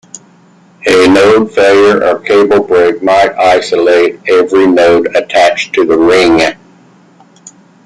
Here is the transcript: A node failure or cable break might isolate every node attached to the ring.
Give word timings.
A 0.87 1.07
node 1.09 1.53
failure 1.53 2.03
or 2.03 2.19
cable 2.21 2.61
break 2.63 3.03
might 3.03 3.35
isolate 3.37 4.19
every 4.27 4.65
node 4.65 5.15
attached 5.15 5.73
to 5.75 5.85
the 5.85 5.95
ring. 5.95 6.41